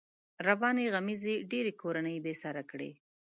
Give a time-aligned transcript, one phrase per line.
[0.47, 2.91] روانې غمېزې ډېری کورنۍ بې سره کړې.